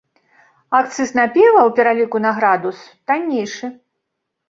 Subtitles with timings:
[0.77, 3.75] Акцыз на піва ў пераліку на градус таннейшы.